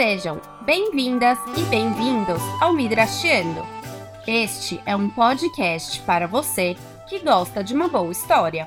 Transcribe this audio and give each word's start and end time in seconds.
Sejam 0.00 0.40
bem-vindas 0.62 1.38
e 1.58 1.60
bem-vindos 1.64 2.40
ao 2.58 2.72
Midrashiando. 2.72 3.62
Este 4.26 4.80
é 4.86 4.96
um 4.96 5.10
podcast 5.10 6.00
para 6.06 6.26
você 6.26 6.74
que 7.06 7.18
gosta 7.18 7.62
de 7.62 7.74
uma 7.74 7.86
boa 7.86 8.10
história. 8.10 8.66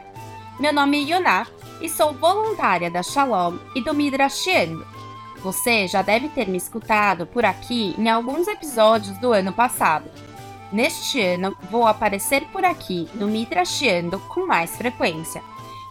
Meu 0.59 0.71
nome 0.71 1.00
é 1.00 1.15
Yoná 1.15 1.47
e 1.82 1.89
sou 1.89 2.14
voluntária 2.14 2.91
da 2.91 3.01
Shalom 3.01 3.57
e 3.73 3.82
do 3.82 3.96
Midrashiando. 3.96 4.86
Você 5.39 5.88
já 5.88 6.04
deve 6.04 6.29
ter 6.29 6.47
me 6.47 6.57
escutado 6.59 7.25
por 7.25 7.43
aqui 7.43 7.96
em 7.97 8.07
alguns 8.07 8.47
episódios 8.47 9.18
do 9.18 9.33
ano 9.33 9.52
passado. 9.52 10.07
Neste 10.71 11.19
ano, 11.19 11.57
vou 11.71 11.88
aparecer 11.88 12.46
por 12.50 12.63
aqui 12.63 13.10
no 13.15 13.25
Midrashiando 13.25 14.19
com 14.29 14.46
mais 14.46 14.77
frequência, 14.77 15.41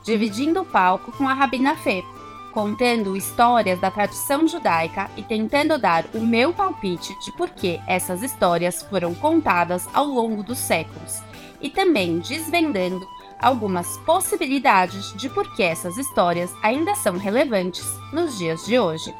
dividindo 0.05 0.61
o 0.63 0.65
palco 0.65 1.11
com 1.11 1.29
a 1.29 1.35
Rabina 1.35 1.75
Fê 1.75 2.05
contando 2.53 3.17
histórias 3.17 3.81
da 3.81 3.91
tradição 3.91 4.47
judaica 4.47 5.11
e 5.17 5.23
tentando 5.23 5.79
dar 5.79 6.05
o 6.15 6.21
meu 6.21 6.53
palpite 6.53 7.19
de 7.21 7.33
por 7.33 7.51
que 7.51 7.81
essas 7.87 8.23
histórias 8.23 8.83
foram 8.83 9.15
contadas 9.15 9.89
ao 9.93 10.05
longo 10.05 10.43
dos 10.43 10.59
séculos, 10.59 11.21
e 11.61 11.71
também 11.71 12.19
desvendando 12.21 13.05
algumas 13.41 13.97
possibilidades 13.99 15.13
de 15.15 15.29
por 15.29 15.53
que 15.57 15.63
essas 15.63 15.97
histórias 15.99 16.55
ainda 16.63 16.95
são 16.95 17.17
relevantes 17.17 17.85
nos 18.13 18.39
dias 18.39 18.65
de 18.65 18.79
hoje. 18.79 19.13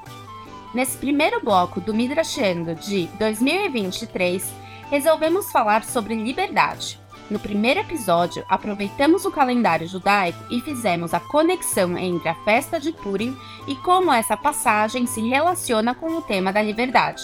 Nesse 0.73 0.97
primeiro 0.97 1.43
bloco 1.43 1.81
do 1.81 1.93
Midrashendo 1.93 2.75
de 2.75 3.07
2023, 3.19 4.47
resolvemos 4.89 5.51
falar 5.51 5.85
sobre 5.85 6.15
liberdade, 6.15 7.02
no 7.33 7.39
primeiro 7.39 7.81
episódio, 7.81 8.45
aproveitamos 8.49 9.25
o 9.25 9.31
calendário 9.31 9.89
judaico 9.89 10.39
e 10.51 10.61
fizemos 10.61 11.15
a 11.15 11.19
conexão 11.21 11.97
entre 11.97 12.29
a 12.29 12.35
festa 12.45 12.79
de 12.79 12.93
Purim 12.93 13.37
e 13.67 13.75
como 13.77 14.13
essa 14.13 14.37
passagem 14.37 15.07
se 15.07 15.27
relaciona 15.27 15.95
com 15.95 16.15
o 16.15 16.23
tema 16.23 16.53
da 16.53 16.63
liberdade. 16.63 17.23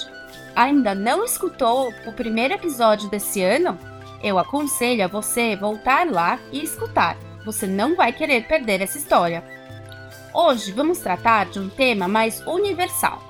Ainda 0.57 0.95
não 0.95 1.25
escutou 1.25 1.93
o 2.07 2.13
primeiro 2.13 2.55
episódio 2.55 3.09
desse 3.09 3.43
ano? 3.43 3.79
Eu 4.23 4.39
aconselho 4.39 5.05
a 5.05 5.09
você 5.09 5.55
voltar 5.55 6.11
lá 6.11 6.39
e 6.51 6.65
escutar. 6.65 7.17
Você 7.45 7.67
não 7.67 7.95
vai 7.95 8.13
querer 8.13 8.49
perder 8.49 8.81
essa 8.81 8.99
história. 8.99 9.45
Hoje 10.35 10.73
vamos 10.73 10.99
tratar 10.99 11.47
de 11.47 11.61
um 11.61 11.69
tema 11.69 12.09
mais 12.09 12.45
universal. 12.47 13.23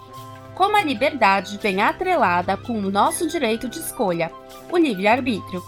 Como 0.54 0.76
a 0.76 0.82
liberdade 0.82 1.58
vem 1.58 1.82
atrelada 1.82 2.56
com 2.56 2.72
o 2.72 2.90
nosso 2.90 3.28
direito 3.28 3.68
de 3.68 3.80
escolha, 3.80 4.32
o 4.70 4.76
livre-arbítrio. 4.76 5.62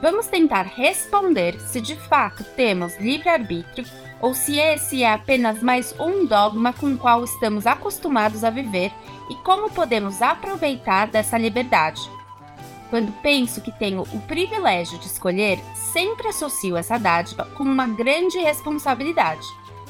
Vamos 0.00 0.26
tentar 0.28 0.62
responder 0.62 1.58
se 1.60 1.80
de 1.80 1.96
fato 1.96 2.44
temos 2.54 2.96
livre-arbítrio 2.98 3.84
ou 4.20 4.32
se 4.32 4.58
esse 4.58 5.02
é 5.02 5.12
apenas 5.12 5.60
mais 5.60 5.92
um 5.98 6.24
dogma 6.24 6.72
com 6.72 6.92
o 6.92 6.98
qual 6.98 7.24
estamos 7.24 7.66
acostumados 7.66 8.44
a 8.44 8.50
viver 8.50 8.92
e 9.28 9.34
como 9.36 9.70
podemos 9.70 10.22
aproveitar 10.22 11.08
dessa 11.08 11.36
liberdade. 11.36 12.00
Quando 12.90 13.12
penso 13.20 13.60
que 13.60 13.72
tenho 13.72 14.02
o 14.02 14.20
privilégio 14.22 14.98
de 14.98 15.06
escolher, 15.06 15.58
sempre 15.74 16.28
associo 16.28 16.76
essa 16.76 16.96
dádiva 16.96 17.44
com 17.56 17.64
uma 17.64 17.86
grande 17.86 18.38
responsabilidade 18.38 19.46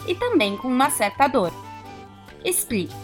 e 0.06 0.14
também 0.14 0.56
com 0.56 0.68
uma 0.68 0.88
certa 0.88 1.28
dor. 1.28 1.52
Explico. 2.42 2.94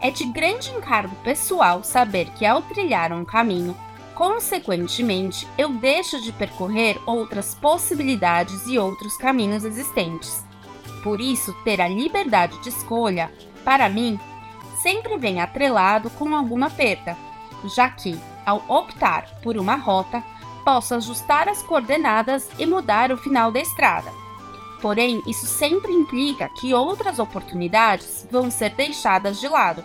É 0.00 0.10
de 0.10 0.24
grande 0.26 0.70
encargo 0.70 1.16
pessoal 1.24 1.82
saber 1.82 2.26
que 2.32 2.44
ao 2.44 2.60
trilhar 2.60 3.10
um 3.10 3.24
caminho, 3.24 3.74
Consequentemente, 4.16 5.46
eu 5.58 5.68
deixo 5.74 6.18
de 6.22 6.32
percorrer 6.32 6.98
outras 7.04 7.54
possibilidades 7.54 8.66
e 8.66 8.78
outros 8.78 9.14
caminhos 9.18 9.62
existentes. 9.62 10.42
Por 11.02 11.20
isso, 11.20 11.52
ter 11.64 11.82
a 11.82 11.86
liberdade 11.86 12.58
de 12.62 12.70
escolha, 12.70 13.30
para 13.62 13.90
mim, 13.90 14.18
sempre 14.80 15.18
vem 15.18 15.38
atrelado 15.38 16.08
com 16.08 16.34
alguma 16.34 16.70
perda, 16.70 17.14
já 17.76 17.90
que, 17.90 18.18
ao 18.46 18.64
optar 18.68 19.28
por 19.42 19.58
uma 19.58 19.76
rota, 19.76 20.24
posso 20.64 20.94
ajustar 20.94 21.46
as 21.46 21.62
coordenadas 21.62 22.48
e 22.58 22.64
mudar 22.64 23.12
o 23.12 23.18
final 23.18 23.52
da 23.52 23.60
estrada. 23.60 24.10
Porém, 24.80 25.22
isso 25.26 25.44
sempre 25.44 25.92
implica 25.92 26.48
que 26.48 26.72
outras 26.72 27.18
oportunidades 27.18 28.26
vão 28.30 28.50
ser 28.50 28.70
deixadas 28.70 29.38
de 29.38 29.46
lado 29.46 29.84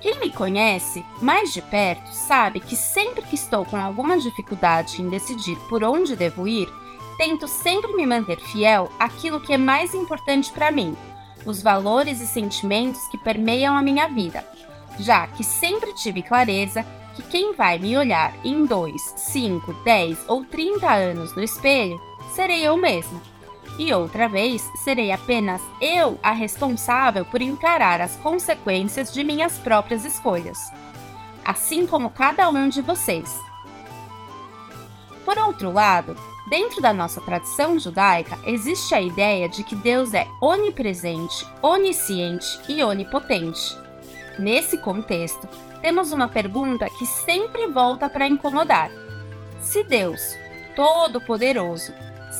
quem 0.00 0.20
me 0.20 0.30
conhece 0.30 1.04
mais 1.20 1.52
de 1.52 1.62
perto 1.62 2.08
sabe 2.12 2.60
que 2.60 2.76
sempre 2.76 3.22
que 3.22 3.34
estou 3.34 3.64
com 3.64 3.76
alguma 3.76 4.18
dificuldade 4.18 5.00
em 5.00 5.08
decidir 5.08 5.56
por 5.68 5.82
onde 5.82 6.14
devo 6.14 6.46
ir, 6.46 6.68
tento 7.16 7.48
sempre 7.48 7.92
me 7.94 8.06
manter 8.06 8.38
fiel 8.38 8.90
àquilo 8.98 9.40
que 9.40 9.52
é 9.52 9.58
mais 9.58 9.94
importante 9.94 10.52
para 10.52 10.70
mim, 10.70 10.96
os 11.44 11.62
valores 11.62 12.20
e 12.20 12.26
sentimentos 12.26 13.06
que 13.08 13.18
permeiam 13.18 13.76
a 13.76 13.82
minha 13.82 14.06
vida, 14.08 14.46
já 14.98 15.26
que 15.26 15.42
sempre 15.42 15.94
tive 15.94 16.22
clareza 16.22 16.84
que 17.14 17.22
quem 17.22 17.54
vai 17.54 17.78
me 17.78 17.96
olhar 17.96 18.34
em 18.44 18.66
2, 18.66 19.00
5, 19.16 19.72
10 19.84 20.18
ou 20.28 20.44
30 20.44 20.86
anos 20.92 21.34
no 21.34 21.42
espelho 21.42 21.98
serei 22.34 22.66
eu 22.66 22.76
mesma 22.76 23.35
e 23.78 23.92
outra 23.92 24.28
vez 24.28 24.62
serei 24.82 25.12
apenas 25.12 25.60
eu 25.80 26.18
a 26.22 26.32
responsável 26.32 27.24
por 27.24 27.42
encarar 27.42 28.00
as 28.00 28.16
consequências 28.16 29.12
de 29.12 29.22
minhas 29.22 29.58
próprias 29.58 30.04
escolhas, 30.04 30.58
assim 31.44 31.86
como 31.86 32.10
cada 32.10 32.48
um 32.48 32.68
de 32.68 32.80
vocês. 32.80 33.38
Por 35.24 35.36
outro 35.38 35.72
lado, 35.72 36.16
dentro 36.48 36.80
da 36.80 36.92
nossa 36.92 37.20
tradição 37.20 37.78
judaica 37.78 38.38
existe 38.44 38.94
a 38.94 39.00
ideia 39.00 39.48
de 39.48 39.62
que 39.64 39.74
Deus 39.74 40.14
é 40.14 40.26
onipresente, 40.40 41.46
onisciente 41.60 42.60
e 42.68 42.82
onipotente. 42.82 43.76
Nesse 44.38 44.78
contexto, 44.78 45.48
temos 45.80 46.12
uma 46.12 46.28
pergunta 46.28 46.88
que 46.90 47.04
sempre 47.06 47.66
volta 47.66 48.08
para 48.08 48.26
incomodar. 48.26 48.90
Se 49.60 49.82
Deus, 49.82 50.20
Todo-Poderoso, 50.74 51.92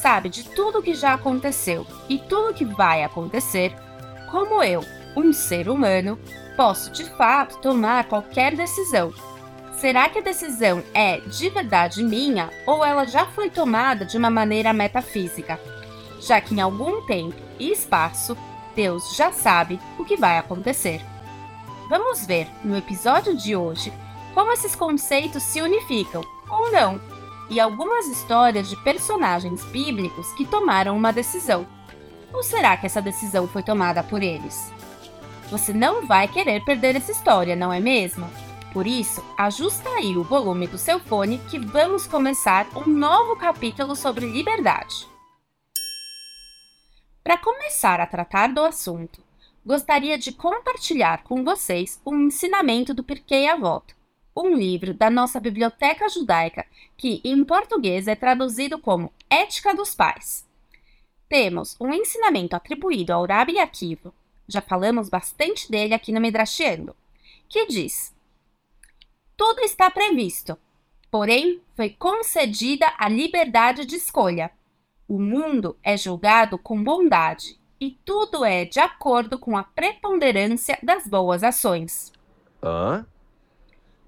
sabe 0.07 0.29
de 0.29 0.45
tudo 0.45 0.81
que 0.81 0.95
já 0.95 1.15
aconteceu 1.15 1.85
e 2.09 2.17
tudo 2.17 2.55
que 2.55 2.65
vai 2.65 3.03
acontecer, 3.03 3.75
como 4.31 4.63
eu, 4.63 4.81
um 5.17 5.33
ser 5.33 5.69
humano, 5.69 6.17
posso 6.57 6.93
de 6.93 7.03
fato 7.17 7.59
tomar 7.59 8.05
qualquer 8.05 8.55
decisão. 8.55 9.13
Será 9.73 10.09
que 10.09 10.21
a 10.21 10.23
decisão 10.23 10.81
é 10.95 11.19
de 11.19 11.51
verdade 11.51 12.05
minha 12.05 12.51
ou 12.65 12.85
ela 12.85 13.05
já 13.05 13.27
foi 13.27 13.51
tomada 13.51 14.05
de 14.05 14.17
uma 14.17 14.31
maneira 14.31 14.73
metafísica? 14.73 15.59
Já 16.21 16.41
que 16.41 16.55
em 16.55 16.61
algum 16.61 17.03
tempo 17.05 17.35
e 17.59 17.73
espaço, 17.73 18.39
Deus 18.77 19.17
já 19.17 19.33
sabe 19.33 19.81
o 19.99 20.05
que 20.05 20.17
vai 20.17 20.39
acontecer. 20.39 21.05
Vamos 21.89 22.25
ver 22.25 22.47
no 22.63 22.77
episódio 22.77 23.37
de 23.37 23.57
hoje 23.57 23.93
como 24.35 24.53
esses 24.53 24.77
conceitos 24.77 25.43
se 25.43 25.61
unificam 25.61 26.23
ou 26.49 26.71
não 26.71 27.16
e 27.49 27.61
algumas 27.61 28.07
histórias 28.07 28.69
de 28.69 28.77
personagens 28.83 29.65
bíblicos 29.67 30.33
que 30.33 30.47
tomaram 30.47 30.97
uma 30.97 31.13
decisão. 31.13 31.67
Ou 32.33 32.43
será 32.43 32.77
que 32.77 32.87
essa 32.87 33.01
decisão 33.01 33.47
foi 33.47 33.63
tomada 33.63 34.03
por 34.03 34.23
eles? 34.23 34.73
Você 35.51 35.73
não 35.73 36.07
vai 36.07 36.27
querer 36.27 36.65
perder 36.65 36.97
essa 36.97 37.13
história, 37.13 37.55
não 37.55 37.73
é 37.73 37.79
mesmo? 37.79 38.29
Por 38.73 38.87
isso, 38.87 39.25
ajusta 39.39 39.89
aí 39.89 40.17
o 40.17 40.23
volume 40.23 40.67
do 40.67 40.77
seu 40.77 41.01
fone 41.01 41.39
que 41.51 41.59
vamos 41.59 42.07
começar 42.07 42.67
um 42.77 42.87
novo 42.91 43.37
capítulo 43.37 43.97
sobre 43.97 44.27
liberdade. 44.27 45.09
Para 47.25 47.39
começar 47.39 48.01
a 48.01 48.07
tratar 48.07 48.53
do 48.53 48.63
assunto, 48.63 49.21
gostaria 49.65 50.19
de 50.19 50.31
compartilhar 50.31 51.23
com 51.25 51.43
vocês 51.43 52.01
um 52.05 52.27
ensinamento 52.27 52.93
do 52.93 53.03
Pirkei 53.03 53.49
Avot, 53.49 53.96
um 54.37 54.55
livro 54.55 54.93
da 54.93 55.09
nossa 55.09 55.41
biblioteca 55.41 56.09
judaica 56.09 56.67
que, 56.97 57.21
em 57.25 57.43
português, 57.45 58.07
é 58.07 58.15
traduzido 58.15 58.79
como 58.79 59.13
Ética 59.31 59.75
dos 59.75 59.95
Pais. 59.95 60.47
Temos 61.29 61.77
um 61.81 61.93
ensinamento 61.93 62.55
atribuído 62.55 63.13
ao 63.13 63.27
Rabi 63.27 63.59
Akiva, 63.59 64.13
já 64.49 64.61
falamos 64.61 65.09
bastante 65.09 65.71
dele 65.71 65.95
aqui 65.95 66.13
no 66.13 66.21
Midrashiando, 66.21 66.95
que 67.49 67.67
diz: 67.67 68.15
Tudo 69.37 69.61
está 69.61 69.91
previsto, 69.91 70.57
porém 71.11 71.61
foi 71.75 71.91
concedida 71.91 72.93
a 72.97 73.09
liberdade 73.09 73.85
de 73.85 73.97
escolha. 73.97 74.51
O 75.09 75.19
mundo 75.19 75.77
é 75.83 75.97
julgado 75.97 76.59
com 76.59 76.83
bondade 76.83 77.59
e 77.81 77.91
tudo 78.05 78.45
é 78.45 78.65
de 78.65 78.81
acordo 78.81 79.39
com 79.39 79.57
a 79.57 79.63
preponderância 79.63 80.79
das 80.83 81.07
boas 81.07 81.43
ações. 81.43 82.13
Hã? 82.63 83.07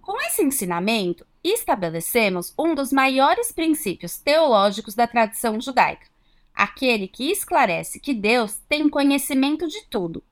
Com 0.08 0.19
esse 0.22 0.43
ensinamento, 0.43 1.26
estabelecemos 1.44 2.55
um 2.58 2.75
dos 2.75 2.90
maiores 2.90 3.52
princípios 3.52 4.16
teológicos 4.16 4.94
da 4.94 5.06
tradição 5.06 5.60
judaica, 5.60 6.06
aquele 6.55 7.06
que 7.06 7.31
esclarece 7.31 8.00
que 8.00 8.14
Deus 8.14 8.58
tem 8.66 8.88
conhecimento 8.88 9.69
de 9.69 9.84
tudo. 9.84 10.25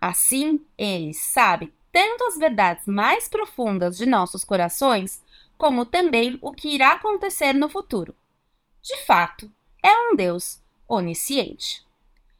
Assim, 0.00 0.64
ele 0.78 1.12
sabe 1.12 1.74
tanto 1.90 2.22
as 2.22 2.38
verdades 2.38 2.86
mais 2.86 3.26
profundas 3.26 3.96
de 3.96 4.06
nossos 4.06 4.44
corações, 4.44 5.20
como 5.58 5.84
também 5.84 6.38
o 6.40 6.52
que 6.52 6.68
irá 6.68 6.92
acontecer 6.92 7.52
no 7.52 7.68
futuro. 7.68 8.14
De 8.80 8.96
fato, 8.98 9.50
é 9.82 9.92
um 9.92 10.14
Deus 10.14 10.62
onisciente. 10.86 11.84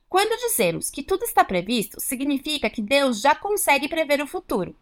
Quando 0.09 0.39
dizemos 0.39 0.89
que 0.89 1.03
tudo 1.03 1.25
está 1.25 1.45
previsto, 1.45 2.01
significa 2.01 2.71
que 2.71 2.81
Deus 2.81 3.21
já 3.21 3.35
consegue 3.35 3.89
prever 3.89 4.23
o 4.23 4.27
futuro. 4.29 4.73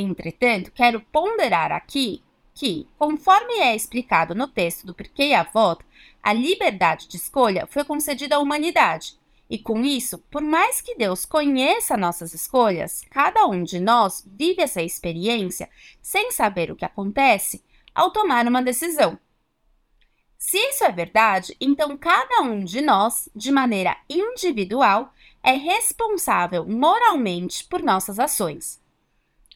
Entretanto, 0.00 0.70
quero 0.70 1.00
ponderar 1.00 1.72
aqui 1.72 2.22
que, 2.54 2.86
conforme 2.96 3.54
é 3.54 3.74
explicado 3.74 4.32
no 4.32 4.46
texto 4.46 4.86
do 4.86 4.94
Pirkei 4.94 5.34
Avot, 5.34 5.84
a 6.22 6.32
liberdade 6.32 7.08
de 7.08 7.16
escolha 7.16 7.66
foi 7.66 7.82
concedida 7.82 8.36
à 8.36 8.38
humanidade. 8.38 9.18
E 9.50 9.58
com 9.58 9.84
isso, 9.84 10.18
por 10.30 10.40
mais 10.40 10.80
que 10.80 10.94
Deus 10.94 11.24
conheça 11.24 11.96
nossas 11.96 12.32
escolhas, 12.32 13.02
cada 13.10 13.44
um 13.46 13.64
de 13.64 13.80
nós 13.80 14.24
vive 14.24 14.62
essa 14.62 14.80
experiência 14.80 15.68
sem 16.00 16.30
saber 16.30 16.70
o 16.70 16.76
que 16.76 16.84
acontece 16.84 17.64
ao 17.92 18.12
tomar 18.12 18.46
uma 18.46 18.62
decisão. 18.62 19.18
Se 20.38 20.58
isso 20.58 20.84
é 20.84 20.92
verdade, 20.92 21.56
então 21.60 21.96
cada 21.96 22.42
um 22.42 22.62
de 22.62 22.80
nós, 22.80 23.28
de 23.34 23.50
maneira 23.50 23.96
individual, 24.08 25.12
é 25.42 25.54
responsável 25.54 26.64
moralmente 26.64 27.64
por 27.64 27.82
nossas 27.82 28.20
ações. 28.20 28.77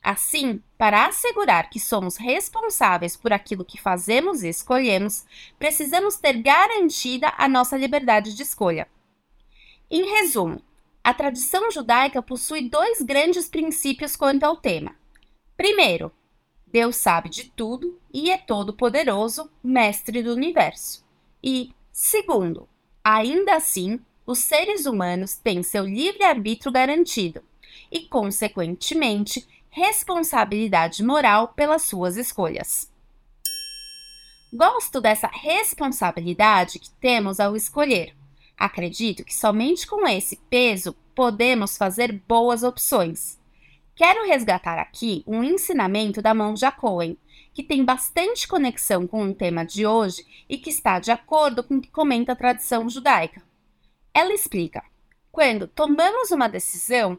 Assim, 0.03 0.61
para 0.77 1.07
assegurar 1.07 1.71
que 1.71 1.79
somos 1.79 2.17
responsáveis 2.17 3.17
por 3.17 3.33
aquilo 3.33 3.65
que 3.65 3.81
fazemos 3.81 4.43
e 4.43 4.49
escolhemos, 4.49 5.25
precisamos 5.59 6.17
ter 6.17 6.43
garantida 6.43 7.33
a 7.39 7.49
nossa 7.49 7.77
liberdade 7.77 8.35
de 8.35 8.43
escolha. 8.43 8.89
Em 9.89 10.11
resumo, 10.11 10.61
a 11.05 11.15
tradição 11.15 11.71
judaica 11.71 12.21
possui 12.21 12.69
dois 12.69 13.01
grandes 13.01 13.49
princípios 13.49 14.17
quanto 14.17 14.43
ao 14.43 14.57
tema. 14.57 14.97
Primeiro, 15.57 16.11
Deus 16.67 16.97
sabe 16.97 17.29
de 17.29 17.45
tudo 17.51 18.01
e 18.13 18.31
é 18.31 18.39
todo-poderoso, 18.39 19.51
mestre 19.63 20.23
do 20.23 20.33
universo. 20.33 21.05
E, 21.43 21.73
segundo, 21.93 22.69
ainda 23.05 23.55
assim, 23.55 24.01
os 24.27 24.41
seres 24.41 24.87
humanos 24.87 25.37
têm 25.37 25.63
seu 25.63 25.85
livre-arbítrio 25.85 26.73
garantido 26.73 27.43
e, 27.91 28.01
consequentemente, 28.07 29.47
responsabilidade 29.75 31.03
moral 31.03 31.49
pelas 31.49 31.81
suas 31.81 32.19
escolhas. 32.19 32.93
Gosto 34.53 35.01
dessa 35.01 35.29
responsabilidade 35.29 36.79
que 36.79 36.91
temos 36.91 37.41
ao 37.41 37.57
escolher. 37.57 38.15
Acredito 38.55 39.25
que 39.25 39.35
somente 39.35 39.87
com 39.87 40.07
esse 40.07 40.37
peso 40.51 40.95
podemos 41.15 41.79
fazer 41.79 42.13
boas 42.29 42.63
opções. 42.63 43.41
Quero 43.95 44.27
resgatar 44.27 44.79
aqui 44.79 45.25
um 45.27 45.43
ensinamento 45.43 46.21
da 46.21 46.35
mão 46.35 46.53
de 46.53 46.71
Cohen, 46.73 47.17
que 47.55 47.63
tem 47.63 47.83
bastante 47.83 48.47
conexão 48.47 49.07
com 49.07 49.25
o 49.25 49.35
tema 49.35 49.65
de 49.65 49.87
hoje 49.87 50.23
e 50.51 50.59
que 50.59 50.69
está 50.69 50.99
de 50.99 51.11
acordo 51.11 51.65
com 51.65 51.77
o 51.77 51.81
que 51.81 51.91
comenta 51.91 52.33
a 52.33 52.37
tradição 52.37 52.91
judaica. 52.91 53.43
Ela 54.13 54.35
explica: 54.35 54.85
quando 55.31 55.67
tomamos 55.67 56.31
uma 56.31 56.47
decisão, 56.47 57.19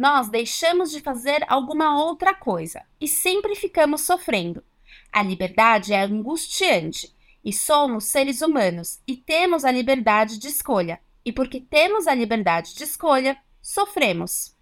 nós 0.00 0.30
deixamos 0.30 0.90
de 0.90 0.98
fazer 1.02 1.44
alguma 1.46 2.02
outra 2.02 2.32
coisa 2.32 2.82
e 2.98 3.06
sempre 3.06 3.54
ficamos 3.54 4.00
sofrendo. 4.00 4.64
A 5.12 5.22
liberdade 5.22 5.92
é 5.92 6.00
angustiante 6.00 7.14
e 7.44 7.52
somos 7.52 8.04
seres 8.04 8.40
humanos 8.40 8.98
e 9.06 9.14
temos 9.14 9.62
a 9.62 9.70
liberdade 9.70 10.38
de 10.38 10.48
escolha. 10.48 10.98
E 11.22 11.30
porque 11.30 11.60
temos 11.60 12.06
a 12.06 12.14
liberdade 12.14 12.74
de 12.74 12.82
escolha, 12.82 13.36
sofremos. 13.60 14.56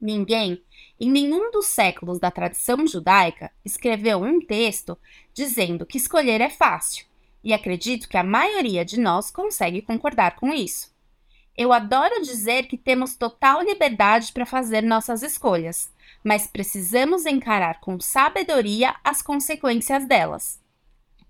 Ninguém, 0.00 0.62
em 1.00 1.10
nenhum 1.10 1.50
dos 1.50 1.66
séculos 1.66 2.20
da 2.20 2.30
tradição 2.30 2.86
judaica, 2.86 3.50
escreveu 3.64 4.22
um 4.22 4.40
texto 4.40 4.96
dizendo 5.34 5.84
que 5.84 5.96
escolher 5.96 6.40
é 6.40 6.48
fácil, 6.48 7.04
e 7.42 7.52
acredito 7.52 8.08
que 8.08 8.16
a 8.16 8.22
maioria 8.22 8.84
de 8.84 9.00
nós 9.00 9.28
consegue 9.28 9.82
concordar 9.82 10.36
com 10.36 10.52
isso. 10.52 10.89
Eu 11.56 11.72
adoro 11.72 12.22
dizer 12.22 12.64
que 12.64 12.78
temos 12.78 13.16
total 13.16 13.62
liberdade 13.62 14.32
para 14.32 14.46
fazer 14.46 14.82
nossas 14.82 15.22
escolhas, 15.22 15.92
mas 16.24 16.46
precisamos 16.46 17.26
encarar 17.26 17.80
com 17.80 18.00
sabedoria 18.00 18.94
as 19.04 19.20
consequências 19.20 20.06
delas. 20.06 20.60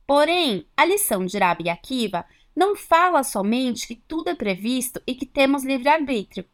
Porém, 0.06 0.66
a 0.76 0.84
lição 0.84 1.24
de 1.24 1.38
Rabi 1.38 1.68
Akiva 1.68 2.24
não 2.54 2.76
fala 2.76 3.22
somente 3.22 3.86
que 3.86 3.96
tudo 3.96 4.30
é 4.30 4.34
previsto 4.34 5.00
e 5.06 5.14
que 5.14 5.26
temos 5.26 5.64
livre-arbítrio 5.64 6.44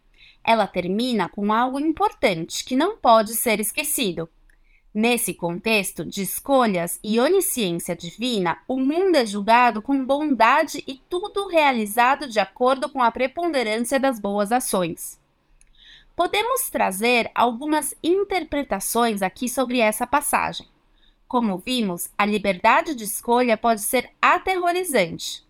ela 0.46 0.68
termina 0.68 1.28
com 1.28 1.52
algo 1.52 1.80
importante 1.80 2.64
que 2.64 2.76
não 2.76 2.96
pode 2.96 3.34
ser 3.34 3.58
esquecido. 3.58 4.28
Nesse 4.98 5.34
contexto 5.34 6.06
de 6.06 6.22
escolhas 6.22 6.98
e 7.04 7.20
onisciência 7.20 7.94
divina, 7.94 8.56
o 8.66 8.80
mundo 8.80 9.16
é 9.16 9.26
julgado 9.26 9.82
com 9.82 10.02
bondade 10.02 10.82
e 10.86 10.94
tudo 11.06 11.48
realizado 11.48 12.26
de 12.26 12.40
acordo 12.40 12.88
com 12.88 13.02
a 13.02 13.10
preponderância 13.10 14.00
das 14.00 14.18
boas 14.18 14.50
ações. 14.50 15.20
Podemos 16.16 16.70
trazer 16.70 17.30
algumas 17.34 17.94
interpretações 18.02 19.20
aqui 19.20 19.50
sobre 19.50 19.80
essa 19.80 20.06
passagem. 20.06 20.66
Como 21.28 21.58
vimos, 21.58 22.08
a 22.16 22.24
liberdade 22.24 22.94
de 22.94 23.04
escolha 23.04 23.58
pode 23.58 23.82
ser 23.82 24.08
aterrorizante. 24.18 25.44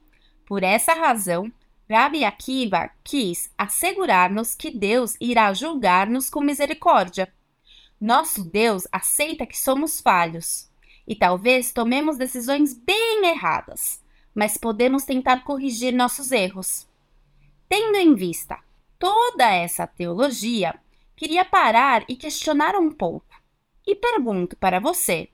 Por 0.44 0.64
essa 0.64 0.93
razão, 0.93 1.52
Rabi 1.88 2.25
Akiva 2.25 2.90
quis 3.04 3.48
assegurar-nos 3.56 4.56
que 4.56 4.72
Deus 4.72 5.16
irá 5.20 5.54
julgar-nos 5.54 6.28
com 6.28 6.40
misericórdia. 6.40 7.32
Nosso 8.00 8.44
Deus 8.44 8.87
aceita 8.93 9.46
que 9.46 9.58
somos 9.58 10.00
falhos 10.00 10.70
e 11.08 11.16
talvez 11.16 11.72
tomemos 11.72 12.19
decisões 12.19 12.75
bem 12.75 13.25
erradas, 13.26 14.02
mas 14.34 14.58
podemos 14.58 15.04
tentar 15.04 15.44
corrigir 15.44 15.94
nossos 15.94 16.31
erros. 16.31 16.87
Tendo 17.69 17.96
em 17.96 18.14
vista 18.14 18.58
toda 18.98 19.50
essa 19.50 19.87
teologia, 19.87 20.78
queria 21.16 21.44
parar 21.44 22.04
e 22.06 22.16
questionar 22.16 22.75
um 22.76 22.90
pouco. 22.90 23.34
E 23.87 23.94
pergunto 23.94 24.56
para 24.56 24.78
você: 24.78 25.31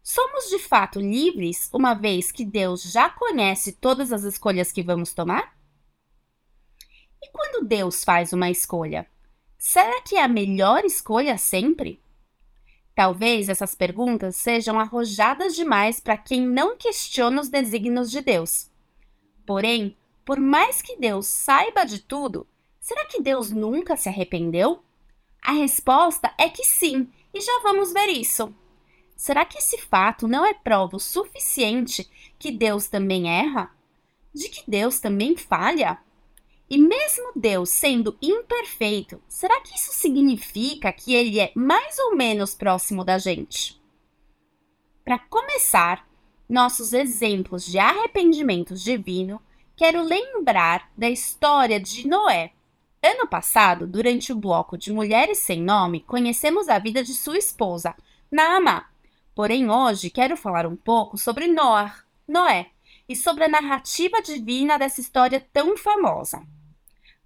somos 0.00 0.48
de 0.48 0.60
fato 0.60 1.00
livres 1.00 1.68
uma 1.72 1.92
vez 1.92 2.30
que 2.30 2.44
Deus 2.44 2.82
já 2.84 3.10
conhece 3.10 3.72
todas 3.72 4.12
as 4.12 4.22
escolhas 4.22 4.70
que 4.70 4.82
vamos 4.82 5.12
tomar? 5.12 5.56
E 7.20 7.30
quando 7.32 7.66
Deus 7.66 8.04
faz 8.04 8.32
uma 8.32 8.48
escolha, 8.48 9.08
será 9.66 10.00
que 10.00 10.14
é 10.14 10.22
a 10.22 10.28
melhor 10.28 10.84
escolha 10.84 11.36
sempre? 11.36 12.00
Talvez 12.94 13.48
essas 13.48 13.74
perguntas 13.74 14.36
sejam 14.36 14.78
arrojadas 14.78 15.56
demais 15.56 15.98
para 15.98 16.16
quem 16.16 16.46
não 16.46 16.76
questiona 16.76 17.40
os 17.40 17.48
desígnios 17.48 18.08
de 18.08 18.20
Deus. 18.20 18.70
Porém, 19.44 19.96
por 20.24 20.38
mais 20.38 20.80
que 20.80 20.96
Deus 20.96 21.26
saiba 21.26 21.84
de 21.84 21.98
tudo, 21.98 22.46
será 22.78 23.06
que 23.06 23.20
Deus 23.20 23.50
nunca 23.50 23.96
se 23.96 24.08
arrependeu? 24.08 24.84
A 25.42 25.50
resposta 25.50 26.32
é 26.38 26.48
que 26.48 26.62
sim, 26.62 27.08
e 27.34 27.40
já 27.40 27.60
vamos 27.64 27.92
ver 27.92 28.06
isso. 28.06 28.54
Será 29.16 29.44
que 29.44 29.58
esse 29.58 29.78
fato 29.78 30.28
não 30.28 30.46
é 30.46 30.54
prova 30.54 31.00
suficiente 31.00 32.08
que 32.38 32.52
Deus 32.52 32.86
também 32.86 33.28
erra? 33.28 33.72
De 34.32 34.48
que 34.48 34.62
Deus 34.70 35.00
também 35.00 35.36
falha? 35.36 35.98
E 36.68 36.76
mesmo 36.76 37.32
Deus 37.36 37.70
sendo 37.70 38.16
imperfeito, 38.20 39.22
será 39.28 39.60
que 39.60 39.76
isso 39.76 39.92
significa 39.92 40.92
que 40.92 41.14
ele 41.14 41.38
é 41.38 41.52
mais 41.54 41.96
ou 41.98 42.16
menos 42.16 42.54
próximo 42.54 43.04
da 43.04 43.18
gente? 43.18 43.80
Para 45.04 45.18
começar, 45.18 46.08
nossos 46.48 46.92
exemplos 46.92 47.64
de 47.64 47.78
arrependimento 47.78 48.74
divino, 48.74 49.40
quero 49.76 50.02
lembrar 50.02 50.90
da 50.96 51.08
história 51.08 51.78
de 51.78 52.08
Noé. 52.08 52.50
Ano 53.00 53.28
passado, 53.28 53.86
durante 53.86 54.32
o 54.32 54.36
bloco 54.36 54.76
de 54.76 54.92
Mulheres 54.92 55.38
Sem 55.38 55.62
Nome, 55.62 56.00
conhecemos 56.00 56.68
a 56.68 56.80
vida 56.80 57.04
de 57.04 57.14
sua 57.14 57.38
esposa, 57.38 57.94
Naamá. 58.28 58.88
Porém, 59.36 59.70
hoje 59.70 60.10
quero 60.10 60.36
falar 60.36 60.66
um 60.66 60.74
pouco 60.74 61.16
sobre 61.16 61.46
Noé, 61.46 61.92
Noé 62.26 62.70
e 63.08 63.14
sobre 63.14 63.44
a 63.44 63.48
narrativa 63.48 64.20
divina 64.20 64.78
dessa 64.78 65.00
história 65.00 65.46
tão 65.52 65.76
famosa. 65.76 66.42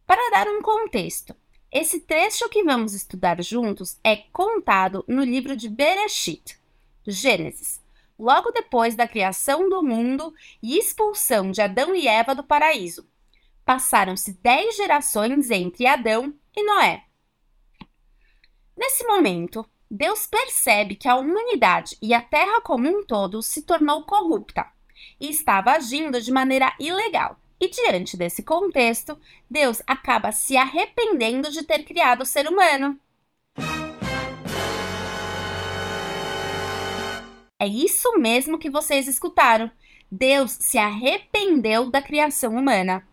Para 0.07 0.31
dar 0.31 0.49
um 0.49 0.61
contexto, 0.61 1.35
esse 1.71 2.01
trecho 2.01 2.49
que 2.49 2.65
vamos 2.65 2.95
estudar 2.95 3.41
juntos 3.43 3.99
é 4.03 4.17
contado 4.17 5.05
no 5.07 5.23
livro 5.23 5.57
de 5.57 5.69
Bereshit, 5.69 6.59
Gênesis, 7.07 7.81
logo 8.19 8.51
depois 8.51 8.95
da 8.95 9.07
criação 9.07 9.69
do 9.69 9.83
mundo 9.83 10.35
e 10.63 10.77
expulsão 10.77 11.51
de 11.51 11.63
Adão 11.63 11.95
e 11.95 12.09
Eva 12.09 12.35
do 12.35 12.43
paraíso. 12.43 13.09
Passaram-se 13.65 14.33
dez 14.43 14.77
gerações 14.77 15.51
entre 15.51 15.87
Adão 15.87 16.35
e 16.57 16.65
Noé. 16.65 17.05
Nesse 18.77 19.07
momento, 19.07 19.65
Deus 19.89 20.27
percebe 20.27 20.97
que 20.97 21.09
a 21.09 21.17
humanidade 21.17 21.97
e 22.03 22.13
a 22.13 22.21
terra 22.21 22.61
como 22.63 22.89
um 22.89 23.05
todo 23.05 23.43
se 23.43 23.63
tornou 23.63 24.05
corrupta 24.05 24.67
e 25.21 25.31
estava 25.31 25.73
agindo 25.73 26.21
de 26.21 26.33
maneira 26.33 26.75
ilegal. 26.79 27.39
E 27.61 27.69
diante 27.69 28.17
desse 28.17 28.43
contexto, 28.43 29.19
Deus 29.49 29.83
acaba 29.87 30.33
se 30.33 30.57
arrependendo 30.57 31.51
de 31.51 31.63
ter 31.63 31.85
criado 31.85 32.23
o 32.23 32.27
ser 32.27 32.49
humano. 32.49 32.99
É 37.59 37.67
isso 37.67 38.19
mesmo 38.19 38.59
que 38.59 38.71
vocês 38.71 39.07
escutaram. 39.07 39.71
Deus 40.11 40.53
se 40.53 40.79
arrependeu 40.79 41.91
da 41.91 42.01
criação 42.01 42.57
humana. 42.57 43.07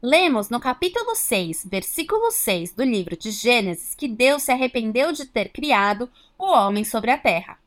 Lemos 0.00 0.48
no 0.48 0.60
capítulo 0.60 1.16
6, 1.16 1.66
versículo 1.68 2.30
6 2.30 2.72
do 2.72 2.84
livro 2.84 3.16
de 3.16 3.32
Gênesis 3.32 3.96
que 3.96 4.06
Deus 4.06 4.44
se 4.44 4.52
arrependeu 4.52 5.10
de 5.10 5.26
ter 5.26 5.48
criado 5.48 6.08
o 6.38 6.46
homem 6.46 6.84
sobre 6.84 7.10
a 7.10 7.18
terra. 7.18 7.58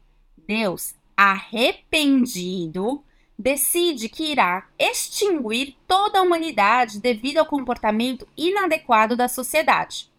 Deus, 0.47 0.95
arrependido, 1.15 3.03
decide 3.37 4.07
que 4.07 4.31
irá 4.31 4.67
extinguir 4.77 5.75
toda 5.87 6.19
a 6.19 6.21
humanidade 6.21 6.99
devido 6.99 7.39
ao 7.39 7.45
comportamento 7.45 8.27
inadequado 8.37 9.15
da 9.15 9.27
sociedade. 9.27 10.11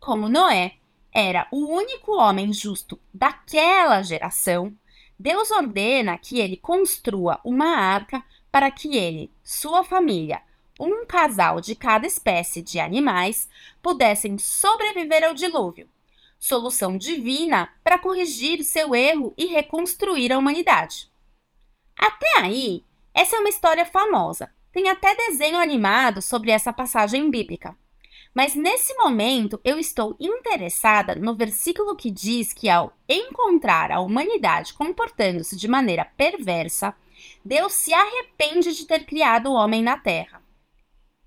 Como 0.00 0.28
Noé 0.28 0.74
era 1.12 1.46
o 1.50 1.66
único 1.66 2.12
homem 2.16 2.52
justo 2.52 2.98
daquela 3.12 4.02
geração, 4.02 4.74
Deus 5.18 5.50
ordena 5.50 6.18
que 6.18 6.38
ele 6.38 6.56
construa 6.56 7.40
uma 7.44 7.76
arca 7.76 8.22
para 8.50 8.70
que 8.70 8.96
ele, 8.96 9.30
sua 9.42 9.82
família, 9.82 10.42
um 10.78 11.06
casal 11.06 11.60
de 11.60 11.74
cada 11.74 12.06
espécie 12.06 12.60
de 12.60 12.78
animais 12.78 13.48
pudessem 13.82 14.36
sobreviver 14.38 15.24
ao 15.24 15.34
dilúvio. 15.34 15.88
Solução 16.46 16.96
divina 16.96 17.68
para 17.82 17.98
corrigir 17.98 18.62
seu 18.62 18.94
erro 18.94 19.34
e 19.36 19.46
reconstruir 19.46 20.32
a 20.32 20.38
humanidade. 20.38 21.10
Até 21.98 22.38
aí, 22.38 22.84
essa 23.12 23.34
é 23.34 23.40
uma 23.40 23.48
história 23.48 23.84
famosa. 23.84 24.48
Tem 24.70 24.88
até 24.88 25.12
desenho 25.16 25.58
animado 25.58 26.22
sobre 26.22 26.52
essa 26.52 26.72
passagem 26.72 27.28
bíblica. 27.32 27.76
Mas 28.32 28.54
nesse 28.54 28.94
momento 28.94 29.60
eu 29.64 29.76
estou 29.76 30.14
interessada 30.20 31.16
no 31.16 31.34
versículo 31.34 31.96
que 31.96 32.12
diz 32.12 32.52
que 32.52 32.68
ao 32.68 32.96
encontrar 33.08 33.90
a 33.90 33.98
humanidade 33.98 34.72
comportando-se 34.72 35.56
de 35.56 35.66
maneira 35.66 36.04
perversa, 36.16 36.94
Deus 37.44 37.72
se 37.72 37.92
arrepende 37.92 38.72
de 38.72 38.86
ter 38.86 39.04
criado 39.04 39.48
o 39.48 39.54
homem 39.54 39.82
na 39.82 39.98
terra. 39.98 40.40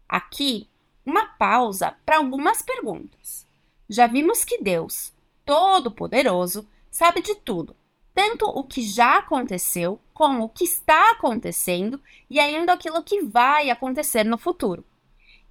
Aqui, 0.07 0.69
uma 1.05 1.25
pausa 1.25 1.97
para 2.05 2.19
algumas 2.19 2.61
perguntas. 2.61 3.48
Já 3.89 4.05
vimos 4.05 4.43
que 4.43 4.62
Deus, 4.62 5.12
Todo-Poderoso, 5.43 6.67
sabe 6.91 7.22
de 7.22 7.34
tudo, 7.36 7.75
tanto 8.13 8.46
o 8.46 8.63
que 8.63 8.81
já 8.81 9.17
aconteceu, 9.17 10.00
como 10.13 10.43
o 10.43 10.50
que 10.50 10.63
está 10.63 11.12
acontecendo 11.12 12.00
e 12.29 12.39
ainda 12.39 12.74
aquilo 12.74 13.01
que 13.01 13.22
vai 13.24 13.69
acontecer 13.69 14.24
no 14.25 14.38
futuro. 14.38 14.86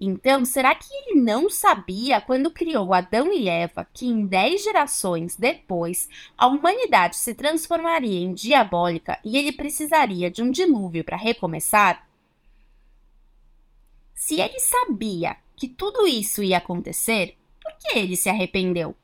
Então, 0.01 0.45
será 0.45 0.75
que 0.77 0.87
ele 0.93 1.21
não 1.21 1.51
sabia 1.51 2.21
quando 2.21 2.53
criou 2.53 2.95
Adão 2.95 3.33
e 3.33 3.49
Eva 3.49 3.89
que 3.93 4.07
em 4.07 4.27
dez 4.27 4.63
gerações 4.63 5.35
depois 5.35 6.09
a 6.37 6.47
humanidade 6.47 7.17
se 7.17 7.35
transformaria 7.35 8.21
em 8.21 8.33
diabólica 8.33 9.19
e 9.25 9.37
ele 9.37 9.51
precisaria 9.51 10.31
de 10.31 10.43
um 10.43 10.51
dilúvio 10.53 11.03
para 11.03 11.17
recomeçar? 11.17 12.07
Se 14.15 14.41
ele 14.41 14.61
sabia 14.61 15.37
que 15.57 15.67
tudo 15.67 16.07
isso 16.07 16.43
ia 16.43 16.59
acontecer, 16.59 17.38
que 17.79 17.99
ele 17.99 18.17
se 18.17 18.29
arrependeu? 18.29 18.97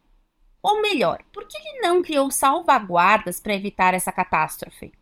Ou 0.62 0.80
melhor, 0.80 1.22
por 1.32 1.46
que 1.46 1.56
ele 1.56 1.80
não 1.80 2.02
criou 2.02 2.30
salvaguardas 2.30 3.38
para 3.38 3.54
evitar 3.54 3.94
essa 3.94 4.10
catástrofe? 4.10 4.92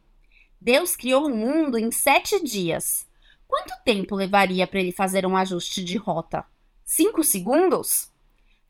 Deus 0.60 0.94
criou 0.94 1.26
o 1.26 1.34
mundo 1.34 1.78
em 1.78 1.90
sete 1.90 2.42
dias. 2.42 3.08
Quanto 3.48 3.72
tempo 3.84 4.14
levaria 4.14 4.66
para 4.66 4.80
ele 4.80 4.92
fazer 4.92 5.26
um 5.26 5.36
ajuste 5.36 5.82
de 5.82 5.96
rota? 5.96 6.44
Cinco 6.84 7.24
segundos? 7.24 8.10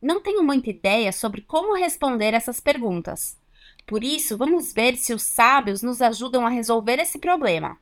Não 0.00 0.20
tenho 0.20 0.42
muita 0.42 0.70
ideia 0.70 1.12
sobre 1.12 1.42
como 1.42 1.76
responder 1.76 2.34
essas 2.34 2.60
perguntas. 2.60 3.38
Por 3.86 4.02
isso, 4.02 4.36
vamos 4.38 4.72
ver 4.72 4.96
se 4.96 5.12
os 5.12 5.22
sábios 5.22 5.82
nos 5.82 6.00
ajudam 6.00 6.46
a 6.46 6.50
resolver 6.50 6.98
esse 6.98 7.18
problema. 7.18 7.78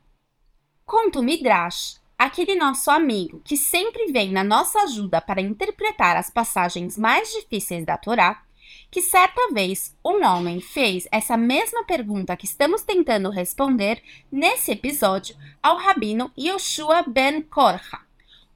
Conta 0.85 1.19
o 1.19 1.23
Midrash, 1.23 2.00
aquele 2.23 2.53
nosso 2.53 2.91
amigo 2.91 3.41
que 3.43 3.57
sempre 3.57 4.11
vem 4.11 4.31
na 4.31 4.43
nossa 4.43 4.79
ajuda 4.81 5.19
para 5.19 5.41
interpretar 5.41 6.15
as 6.15 6.29
passagens 6.29 6.95
mais 6.95 7.31
difíceis 7.31 7.83
da 7.83 7.97
Torá, 7.97 8.43
que 8.91 9.01
certa 9.01 9.51
vez 9.51 9.97
um 10.05 10.23
homem 10.23 10.61
fez 10.61 11.07
essa 11.11 11.35
mesma 11.35 11.83
pergunta 11.83 12.37
que 12.37 12.45
estamos 12.45 12.83
tentando 12.83 13.31
responder 13.31 14.03
nesse 14.31 14.71
episódio 14.71 15.35
ao 15.63 15.77
rabino 15.77 16.31
Yoshua 16.37 17.01
ben 17.07 17.41
Korha, 17.41 18.05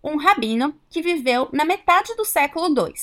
um 0.04 0.18
rabino 0.18 0.80
que 0.88 1.02
viveu 1.02 1.50
na 1.52 1.66
metade 1.66 2.16
do 2.16 2.24
século 2.24 2.68
II. 2.68 2.94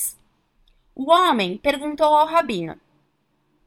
O 0.95 1.11
homem 1.11 1.57
perguntou 1.57 2.15
ao 2.15 2.25
rabino: 2.25 2.79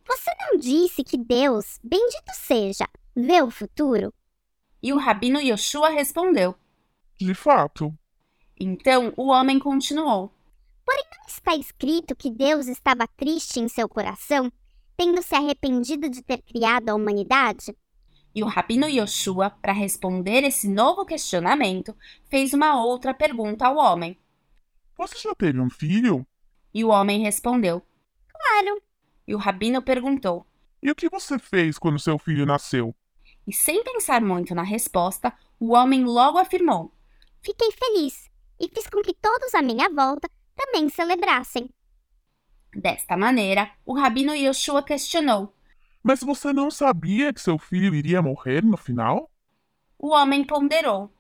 Você 0.09 0.31
não 0.41 0.59
disse 0.59 1.05
que 1.05 1.19
Deus, 1.19 1.79
bendito 1.85 2.33
seja, 2.33 2.89
vê 3.15 3.43
o 3.43 3.51
futuro? 3.51 4.15
E 4.83 4.95
o 4.95 4.99
rabino 4.99 5.39
Yoshua 5.39 5.91
respondeu: 5.91 6.57
De 7.19 7.35
fato. 7.35 7.97
Então 8.59 9.13
o 9.17 9.29
homem 9.29 9.59
continuou: 9.59 10.33
Porém, 10.85 11.05
não 11.19 11.27
está 11.27 11.57
escrito 11.57 12.15
que 12.15 12.31
Deus 12.31 12.67
estava 12.67 13.07
triste 13.07 13.59
em 13.59 13.69
seu 13.69 13.89
coração, 13.89 14.53
tendo 14.97 15.23
se 15.23 15.35
arrependido 15.35 16.09
de 16.09 16.23
ter 16.23 16.43
criado 16.43 16.89
a 16.89 16.95
humanidade? 16.95 17.77
E 18.35 18.43
o 18.43 18.47
Rabino 18.47 18.87
Yoshua, 18.87 19.51
para 19.51 19.73
responder 19.73 20.45
esse 20.45 20.69
novo 20.69 21.07
questionamento, 21.07 21.97
fez 22.29 22.53
uma 22.53 22.85
outra 22.85 23.15
pergunta 23.15 23.67
ao 23.67 23.77
homem. 23.77 24.19
Você 24.99 25.19
já 25.19 25.35
teve 25.35 25.59
um 25.59 25.71
filho? 25.71 26.27
E 26.73 26.85
o 26.85 26.89
homem 26.89 27.23
respondeu: 27.23 27.83
Claro. 28.29 28.83
E 29.27 29.35
o 29.35 29.39
Rabino 29.39 29.81
perguntou: 29.81 30.47
E 30.83 30.91
o 30.91 30.95
que 30.95 31.09
você 31.09 31.39
fez 31.39 31.79
quando 31.79 31.99
seu 31.99 32.19
filho 32.19 32.45
nasceu? 32.45 32.95
E 33.47 33.53
sem 33.53 33.83
pensar 33.83 34.21
muito 34.21 34.55
na 34.55 34.63
resposta, 34.63 35.33
o 35.59 35.73
homem 35.73 36.05
logo 36.05 36.39
afirmou: 36.39 36.93
Fiquei 37.47 37.71
feliz 37.71 38.29
e 38.59 38.69
fiz 38.69 38.89
com 38.89 39.01
que 39.03 39.15
todos 39.15 39.55
à 39.55 39.63
minha 39.63 39.89
volta 39.89 40.29
também 40.57 40.89
celebrassem. 40.89 41.71
Desta 42.75 43.17
maneira, 43.17 43.71
o 43.85 43.95
rabino 43.95 44.35
Yoshua 44.35 44.83
questionou: 44.83 45.55
Mas 46.03 46.25
você 46.25 46.53
não 46.53 46.73
sabia 46.73 47.33
que 47.33 47.41
seu 47.41 47.57
filho 47.57 47.95
iria 47.95 48.21
morrer 48.21 48.65
no 48.65 48.77
final? 48.77 49.31
O 49.97 50.09
homem 50.09 50.45
ponderou: 50.45 51.15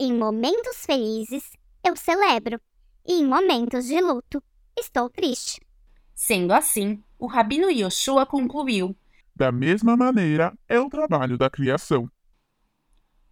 Em 0.00 0.12
momentos 0.12 0.84
felizes, 0.84 1.52
eu 1.84 1.94
celebro, 1.94 2.60
e 3.06 3.20
em 3.20 3.24
momentos 3.24 3.86
de 3.86 4.00
luto, 4.00 4.42
estou 4.76 5.08
triste. 5.08 5.64
Sendo 6.12 6.52
assim, 6.52 7.00
o 7.16 7.28
rabino 7.28 7.70
Yoshua 7.70 8.26
concluiu: 8.26 8.96
Da 9.36 9.52
mesma 9.52 9.96
maneira 9.96 10.52
é 10.68 10.80
o 10.80 10.90
trabalho 10.90 11.38
da 11.38 11.48
criação. 11.48 12.06
O 12.06 12.10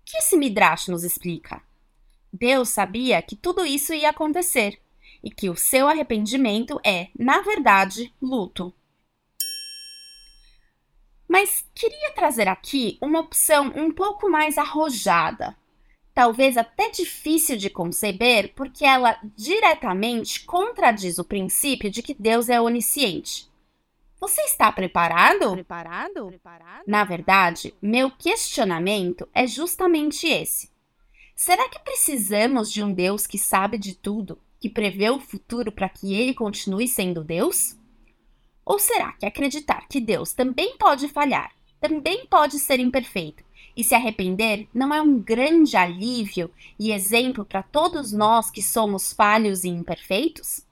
que 0.04 0.16
esse 0.18 0.36
Midrash 0.36 0.86
nos 0.86 1.02
explica? 1.02 1.66
Deus 2.32 2.68
sabia 2.68 3.20
que 3.22 3.36
tudo 3.36 3.64
isso 3.64 3.92
ia 3.94 4.10
acontecer 4.10 4.78
e 5.22 5.30
que 5.30 5.48
o 5.50 5.56
seu 5.56 5.88
arrependimento 5.88 6.80
é, 6.84 7.08
na 7.18 7.40
verdade, 7.40 8.12
luto. 8.20 8.72
Mas 11.28 11.66
queria 11.74 12.12
trazer 12.12 12.48
aqui 12.48 12.96
uma 13.02 13.20
opção 13.20 13.72
um 13.76 13.92
pouco 13.92 14.30
mais 14.30 14.56
arrojada, 14.56 15.54
talvez 16.14 16.56
até 16.56 16.90
difícil 16.90 17.56
de 17.56 17.68
conceber, 17.68 18.54
porque 18.54 18.84
ela 18.84 19.18
diretamente 19.36 20.44
contradiz 20.44 21.18
o 21.18 21.24
princípio 21.24 21.90
de 21.90 22.02
que 22.02 22.14
Deus 22.14 22.48
é 22.48 22.60
onisciente. 22.60 23.48
Você 24.18 24.40
está 24.42 24.72
preparado? 24.72 25.52
Preparado? 25.52 26.26
Preparado? 26.26 26.82
Na 26.86 27.04
verdade, 27.04 27.74
meu 27.80 28.10
questionamento 28.10 29.28
é 29.32 29.46
justamente 29.46 30.26
esse. 30.26 30.70
Será 31.40 31.68
que 31.68 31.78
precisamos 31.78 32.68
de 32.68 32.82
um 32.82 32.92
Deus 32.92 33.24
que 33.24 33.38
sabe 33.38 33.78
de 33.78 33.94
tudo 33.94 34.40
que 34.58 34.68
prevê 34.68 35.08
o 35.08 35.20
futuro 35.20 35.70
para 35.70 35.88
que 35.88 36.12
ele 36.12 36.34
continue 36.34 36.88
sendo 36.88 37.22
Deus? 37.22 37.76
Ou 38.66 38.76
será 38.80 39.12
que 39.12 39.24
acreditar 39.24 39.86
que 39.86 40.00
Deus 40.00 40.32
também 40.32 40.76
pode 40.76 41.06
falhar, 41.06 41.52
também 41.80 42.26
pode 42.26 42.58
ser 42.58 42.80
imperfeito 42.80 43.44
e 43.76 43.84
se 43.84 43.94
arrepender 43.94 44.66
não 44.74 44.92
é 44.92 45.00
um 45.00 45.20
grande 45.20 45.76
alívio 45.76 46.50
e 46.76 46.90
exemplo 46.90 47.44
para 47.44 47.62
todos 47.62 48.12
nós 48.12 48.50
que 48.50 48.60
somos 48.60 49.12
falhos 49.12 49.62
e 49.62 49.68
imperfeitos? 49.68 50.66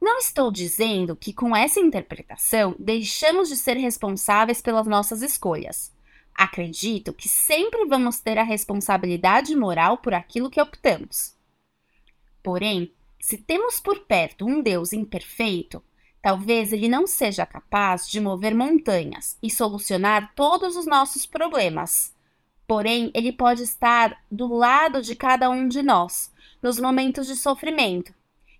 Não 0.00 0.18
estou 0.18 0.52
dizendo 0.52 1.16
que 1.16 1.32
com 1.32 1.54
essa 1.54 1.80
interpretação 1.80 2.76
deixamos 2.78 3.48
de 3.48 3.56
ser 3.56 3.76
responsáveis 3.76 4.62
pelas 4.62 4.86
nossas 4.86 5.20
escolhas. 5.20 5.95
Acredito 6.36 7.14
que 7.14 7.30
sempre 7.30 7.86
vamos 7.86 8.20
ter 8.20 8.36
a 8.36 8.42
responsabilidade 8.42 9.56
moral 9.56 9.96
por 9.96 10.12
aquilo 10.12 10.50
que 10.50 10.60
optamos. 10.60 11.34
Porém, 12.42 12.92
se 13.18 13.38
temos 13.38 13.80
por 13.80 14.00
perto 14.00 14.44
um 14.44 14.60
Deus 14.60 14.92
imperfeito, 14.92 15.82
talvez 16.20 16.74
ele 16.74 16.88
não 16.88 17.06
seja 17.06 17.46
capaz 17.46 18.06
de 18.06 18.20
mover 18.20 18.54
montanhas 18.54 19.38
e 19.42 19.50
solucionar 19.50 20.34
todos 20.34 20.76
os 20.76 20.84
nossos 20.84 21.24
problemas. 21.24 22.14
Porém, 22.66 23.10
ele 23.14 23.32
pode 23.32 23.62
estar 23.62 24.22
do 24.30 24.52
lado 24.54 25.00
de 25.00 25.16
cada 25.16 25.48
um 25.48 25.66
de 25.66 25.82
nós, 25.82 26.30
nos 26.60 26.78
momentos 26.78 27.26
de 27.26 27.36
sofrimento, 27.36 28.12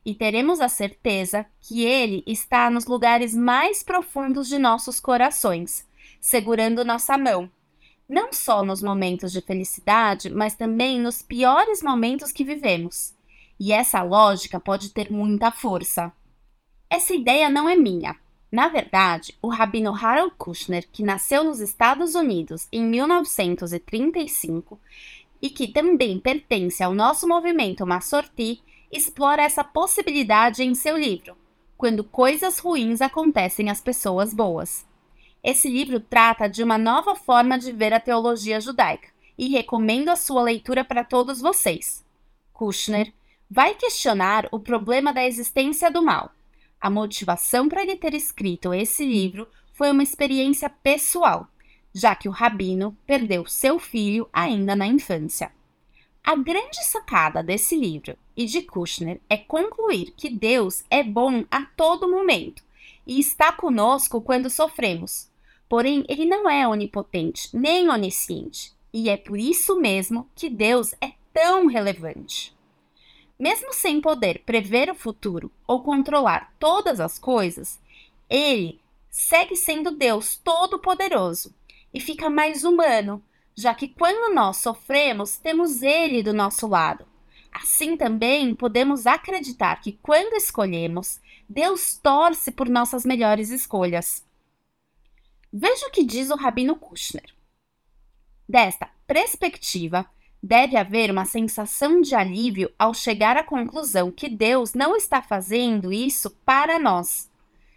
e 0.05 0.15
teremos 0.15 0.61
a 0.61 0.69
certeza 0.69 1.45
que 1.61 1.85
ele 1.85 2.23
está 2.27 2.71
nos 2.71 2.87
lugares 2.87 3.35
mais 3.35 3.83
profundos 3.83 4.49
de 4.49 4.59
nossos 4.59 4.99
corações, 4.99 5.87
segurando 6.21 6.85
nossa 6.85 7.19
mão, 7.19 7.51
não 8.09 8.33
só 8.33 8.65
nos 8.65 8.83
momentos 8.83 9.33
de 9.33 9.41
felicidade, 9.41 10.31
mas 10.31 10.55
também 10.55 11.01
nos 11.01 11.23
piores 11.23 11.83
momentos 11.83 12.31
que 12.31 12.45
vivemos. 12.45 13.15
E 13.59 13.73
essa 13.73 14.03
lógica 14.03 14.61
pode 14.61 14.91
ter 14.91 15.11
muita 15.11 15.51
força. 15.51 16.13
Essa 16.89 17.15
ideia 17.15 17.51
não 17.51 17.69
é 17.69 17.75
minha. 17.75 18.17
Na 18.51 18.69
verdade, 18.69 19.37
o 19.43 19.49
rabino 19.49 19.93
Harold 19.93 20.35
Kushner, 20.39 20.87
que 20.91 21.03
nasceu 21.03 21.43
nos 21.43 21.61
Estados 21.61 22.15
Unidos 22.15 22.69
em 22.71 22.85
1935 22.85 24.79
e 25.43 25.51
que 25.51 25.69
também 25.69 26.19
pertence 26.19 26.83
ao 26.83 26.95
nosso 26.95 27.27
movimento 27.27 27.85
Massorti, 27.85 28.63
explora 28.91 29.43
essa 29.43 29.65
possibilidade 29.65 30.63
em 30.63 30.75
seu 30.75 30.97
livro, 30.97 31.37
Quando 31.77 32.05
Coisas 32.05 32.59
Ruins 32.59 33.01
Acontecem 33.01 33.69
às 33.69 33.81
Pessoas 33.81 34.33
Boas. 34.33 34.86
Esse 35.49 35.69
livro 35.69 36.01
trata 36.01 36.49
de 36.49 36.61
uma 36.61 36.77
nova 36.77 37.15
forma 37.15 37.57
de 37.57 37.71
ver 37.71 37.93
a 37.93 38.01
teologia 38.01 38.61
judaica 38.61 39.11
e 39.39 39.47
recomendo 39.47 40.09
a 40.09 40.17
sua 40.17 40.43
leitura 40.43 40.85
para 40.85 41.05
todos 41.05 41.41
vocês. 41.41 42.05
Kushner 42.53 43.13
vai 43.49 43.73
questionar 43.75 44.49
o 44.51 44.59
problema 44.59 45.13
da 45.13 45.25
existência 45.25 45.89
do 45.89 46.03
mal. 46.03 46.33
A 46.81 46.91
motivação 46.91 47.69
para 47.69 47.83
ele 47.83 47.95
ter 47.95 48.13
escrito 48.13 48.75
esse 48.75 49.07
livro 49.07 49.47
foi 49.73 49.89
uma 49.93 50.03
experiência 50.03 50.69
pessoal, 50.69 51.47
já 51.95 52.17
que 52.17 52.29
o 52.29 52.33
rabino 52.33 52.99
perdeu 53.07 53.47
seu 53.47 53.79
filho 53.79 54.29
ainda 54.33 54.75
na 54.75 54.89
infância. 54.89 55.53
A 56.25 56.35
grande 56.35 56.85
sacada 56.85 57.41
desse 57.41 57.77
livro 57.77 58.19
e 58.37 58.47
de 58.47 58.63
Kushner 58.63 59.21
é 59.31 59.37
concluir 59.37 60.13
que 60.17 60.29
Deus 60.29 60.83
é 60.91 61.05
bom 61.05 61.45
a 61.49 61.65
todo 61.65 62.11
momento 62.11 62.65
e 63.07 63.21
está 63.21 63.53
conosco 63.53 64.21
quando 64.21 64.51
sofremos. 64.51 65.36
Porém, 65.69 66.05
ele 66.09 66.25
não 66.25 66.49
é 66.49 66.67
onipotente 66.67 67.49
nem 67.57 67.89
onisciente, 67.89 68.73
e 68.93 69.09
é 69.11 69.17
por 69.17 69.39
isso 69.39 69.79
mesmo 69.81 70.29
que 70.35 70.49
Deus 70.49 70.95
é 71.01 71.13
tão 71.33 71.67
relevante. 71.67 72.55
Mesmo 73.39 73.73
sem 73.73 74.01
poder 74.01 74.43
prever 74.47 74.91
o 74.91 74.95
futuro 74.95 75.51
ou 75.67 75.83
controlar 75.83 76.55
todas 76.59 77.01
as 77.01 77.19
coisas, 77.19 77.79
ele 78.31 78.81
segue 79.11 79.57
sendo 79.57 79.91
Deus 79.91 80.37
Todo-Poderoso 80.37 81.55
e 81.93 82.01
fica 82.01 82.31
mais 82.31 82.65
humano, 82.65 83.23
já 83.55 83.75
que 83.75 83.89
quando 83.89 84.35
nós 84.35 84.59
sofremos, 84.59 85.37
temos 85.37 85.83
ele 85.83 86.23
do 86.23 86.33
nosso 86.33 86.67
lado. 86.67 87.07
Assim 87.53 87.97
também 87.97 88.55
podemos 88.55 89.07
acreditar 89.07 89.81
que 89.81 89.93
quando 90.03 90.35
escolhemos, 90.35 91.21
Deus 91.49 91.99
torce 92.03 92.51
por 92.51 92.69
nossas 92.69 93.05
melhores 93.07 93.49
escolhas. 93.49 94.26
Veja 95.59 95.87
o 95.87 95.91
que 95.91 96.05
diz 96.05 96.29
o 96.29 96.37
Rabino 96.37 96.77
Kushner. 96.77 97.35
Desta 98.47 98.91
perspectiva, 99.07 100.05
deve 100.43 100.77
haver 100.77 101.11
uma 101.11 101.25
sensação 101.25 102.03
de 102.03 102.15
alívio 102.15 102.71
ao 102.79 102.93
chegar 102.93 103.39
à 103.39 103.43
conclusão 103.43 104.13
que 104.13 104.29
Deus 104.29 104.75
não 104.75 104.95
está 104.95 105.23
fazendo 105.23 105.91
isso 105.91 106.29
para 106.45 106.79
nós. 106.79 107.31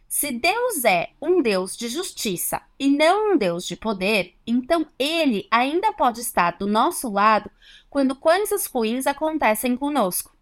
Se 0.10 0.30
Deus 0.30 0.84
é 0.84 1.12
um 1.22 1.42
Deus 1.42 1.78
de 1.78 1.88
justiça 1.88 2.62
e 2.78 2.90
não 2.90 3.32
um 3.32 3.38
Deus 3.38 3.66
de 3.66 3.78
poder, 3.78 4.36
então 4.46 4.86
ele 5.00 5.48
ainda 5.50 5.94
pode 5.94 6.20
estar 6.20 6.58
do 6.58 6.68
nosso 6.68 7.10
lado 7.10 7.50
quando 7.90 8.14
coisas 8.14 8.66
ruins 8.66 9.08
acontecem 9.08 9.78
conosco. 9.78 10.36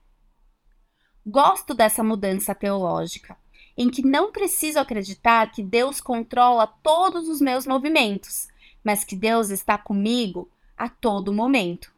Gosto 1.23 1.75
dessa 1.75 2.03
mudança 2.03 2.55
teológica, 2.55 3.37
em 3.77 3.89
que 3.89 4.01
não 4.01 4.31
preciso 4.31 4.79
acreditar 4.79 5.51
que 5.51 5.61
Deus 5.61 6.01
controla 6.01 6.65
todos 6.65 7.29
os 7.29 7.39
meus 7.39 7.67
movimentos, 7.67 8.47
mas 8.83 9.03
que 9.03 9.15
Deus 9.15 9.49
está 9.49 9.77
comigo 9.77 10.49
a 10.75 10.89
todo 10.89 11.33
momento, 11.33 11.91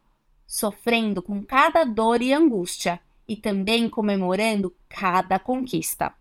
sofrendo 0.46 1.22
com 1.22 1.42
cada 1.42 1.84
dor 1.84 2.20
e 2.20 2.32
angústia 2.32 3.00
e 3.26 3.36
também 3.36 3.88
comemorando 3.88 4.74
cada 4.88 5.38
conquista. 5.38 6.12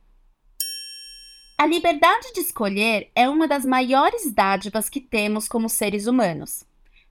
A 1.58 1.65
liberdade 1.65 2.32
de 2.34 2.39
escolher 2.39 3.12
é 3.13 3.28
uma 3.28 3.45
das 3.45 3.65
maiores 3.65 4.32
dádivas 4.32 4.88
que 4.88 5.02
temos 5.02 5.45
como 5.45 5.67
seres 5.67 6.08
humanos. 6.08 6.63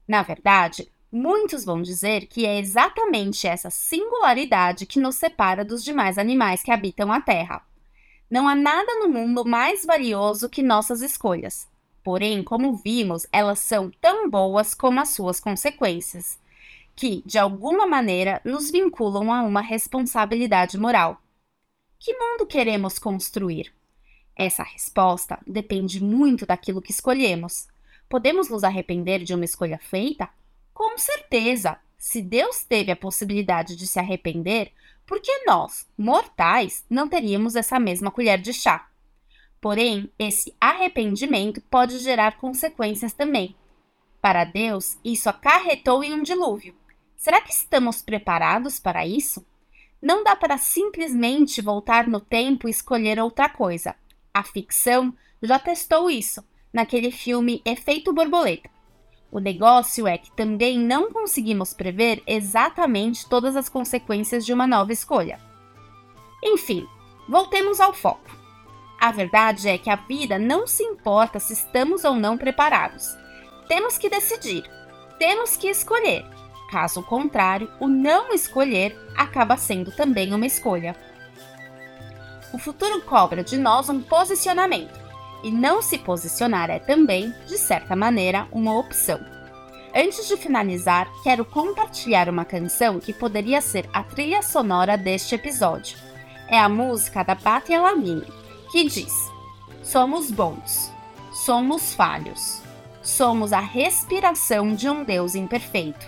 Na 0.06 0.22
verdade, 0.22 0.90
muitos 1.12 1.66
vão 1.66 1.82
dizer 1.82 2.26
que 2.26 2.46
é 2.46 2.58
exatamente 2.58 3.46
essa 3.46 3.68
singularidade 3.68 4.86
que 4.86 4.98
nos 4.98 5.16
separa 5.16 5.62
dos 5.62 5.84
demais 5.84 6.16
animais 6.16 6.62
que 6.62 6.70
habitam 6.70 7.12
a 7.12 7.20
Terra. 7.20 7.67
Não 8.30 8.46
há 8.46 8.54
nada 8.54 8.94
no 9.00 9.08
mundo 9.08 9.44
mais 9.44 9.86
valioso 9.86 10.48
que 10.48 10.62
nossas 10.62 11.00
escolhas. 11.00 11.66
Porém, 12.04 12.42
como 12.42 12.76
vimos, 12.76 13.26
elas 13.32 13.58
são 13.58 13.90
tão 14.00 14.28
boas 14.28 14.74
como 14.74 15.00
as 15.00 15.10
suas 15.10 15.40
consequências, 15.40 16.38
que, 16.94 17.22
de 17.24 17.38
alguma 17.38 17.86
maneira, 17.86 18.40
nos 18.44 18.70
vinculam 18.70 19.32
a 19.32 19.42
uma 19.42 19.60
responsabilidade 19.60 20.76
moral. 20.78 21.20
Que 21.98 22.12
mundo 22.14 22.46
queremos 22.46 22.98
construir? 22.98 23.72
Essa 24.36 24.62
resposta 24.62 25.38
depende 25.46 26.02
muito 26.02 26.46
daquilo 26.46 26.82
que 26.82 26.92
escolhemos. 26.92 27.66
Podemos 28.08 28.48
nos 28.48 28.62
arrepender 28.62 29.24
de 29.24 29.34
uma 29.34 29.44
escolha 29.44 29.78
feita? 29.78 30.28
Com 30.72 30.96
certeza! 30.96 31.78
Se 31.98 32.22
Deus 32.22 32.62
teve 32.62 32.92
a 32.92 32.96
possibilidade 32.96 33.74
de 33.74 33.86
se 33.86 33.98
arrepender, 33.98 34.72
por 35.08 35.20
que 35.20 35.44
nós, 35.46 35.86
mortais, 35.96 36.84
não 36.88 37.08
teríamos 37.08 37.56
essa 37.56 37.80
mesma 37.80 38.10
colher 38.10 38.38
de 38.38 38.52
chá? 38.52 38.90
Porém, 39.58 40.12
esse 40.18 40.54
arrependimento 40.60 41.62
pode 41.62 41.98
gerar 41.98 42.36
consequências 42.36 43.14
também. 43.14 43.56
Para 44.20 44.44
Deus, 44.44 44.98
isso 45.02 45.30
acarretou 45.30 46.04
em 46.04 46.12
um 46.12 46.22
dilúvio. 46.22 46.76
Será 47.16 47.40
que 47.40 47.50
estamos 47.50 48.02
preparados 48.02 48.78
para 48.78 49.06
isso? 49.06 49.44
Não 50.00 50.22
dá 50.22 50.36
para 50.36 50.58
simplesmente 50.58 51.62
voltar 51.62 52.06
no 52.06 52.20
tempo 52.20 52.68
e 52.68 52.70
escolher 52.70 53.18
outra 53.18 53.48
coisa. 53.48 53.96
A 54.32 54.42
ficção 54.42 55.16
já 55.42 55.58
testou 55.58 56.10
isso 56.10 56.44
naquele 56.70 57.10
filme 57.10 57.62
Efeito 57.64 58.12
Borboleta. 58.12 58.68
O 59.30 59.40
negócio 59.40 60.06
é 60.06 60.16
que 60.16 60.30
também 60.30 60.78
não 60.78 61.12
conseguimos 61.12 61.74
prever 61.74 62.22
exatamente 62.26 63.28
todas 63.28 63.56
as 63.56 63.68
consequências 63.68 64.44
de 64.44 64.52
uma 64.54 64.66
nova 64.66 64.92
escolha. 64.92 65.38
Enfim, 66.42 66.86
voltemos 67.28 67.78
ao 67.78 67.92
foco. 67.92 68.36
A 68.98 69.12
verdade 69.12 69.68
é 69.68 69.76
que 69.76 69.90
a 69.90 69.96
vida 69.96 70.38
não 70.38 70.66
se 70.66 70.82
importa 70.82 71.38
se 71.38 71.52
estamos 71.52 72.04
ou 72.04 72.14
não 72.14 72.38
preparados. 72.38 73.14
Temos 73.68 73.98
que 73.98 74.08
decidir, 74.08 74.64
temos 75.18 75.56
que 75.56 75.68
escolher. 75.68 76.24
Caso 76.70 77.02
contrário, 77.02 77.70
o 77.78 77.86
não 77.86 78.32
escolher 78.32 78.98
acaba 79.14 79.56
sendo 79.58 79.92
também 79.92 80.34
uma 80.34 80.46
escolha. 80.46 80.96
O 82.52 82.58
futuro 82.58 83.02
cobra 83.02 83.44
de 83.44 83.58
nós 83.58 83.90
um 83.90 84.00
posicionamento 84.00 84.97
e 85.42 85.50
não 85.50 85.80
se 85.80 85.98
posicionar 85.98 86.70
é 86.70 86.78
também, 86.78 87.32
de 87.46 87.56
certa 87.56 87.94
maneira, 87.94 88.46
uma 88.50 88.76
opção. 88.76 89.20
Antes 89.94 90.28
de 90.28 90.36
finalizar, 90.36 91.08
quero 91.22 91.44
compartilhar 91.44 92.28
uma 92.28 92.44
canção 92.44 93.00
que 93.00 93.12
poderia 93.12 93.60
ser 93.60 93.88
a 93.92 94.02
trilha 94.02 94.42
sonora 94.42 94.96
deste 94.96 95.34
episódio. 95.34 95.96
É 96.48 96.58
a 96.58 96.68
música 96.68 97.22
da 97.22 97.36
Patia 97.36 97.80
Lamine, 97.80 98.26
que 98.70 98.84
diz: 98.84 99.30
Somos 99.82 100.30
bons, 100.30 100.92
somos 101.32 101.94
falhos, 101.94 102.60
somos 103.02 103.52
a 103.52 103.60
respiração 103.60 104.74
de 104.74 104.88
um 104.88 105.04
Deus 105.04 105.34
imperfeito. 105.34 106.06